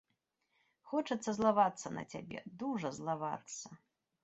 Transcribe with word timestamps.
Хочацца 0.93 1.35
злавацца 1.41 1.87
на 1.99 2.03
цябе, 2.15 2.39
дужа 2.65 2.95
злавацца. 2.99 3.67